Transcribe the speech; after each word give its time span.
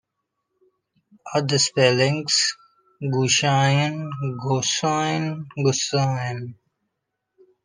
"Other 1.35 1.59
spellings": 1.59 2.55
Gusayn, 3.03 4.09
Gusoin, 4.43 5.45
Gusoyn. 5.55 6.55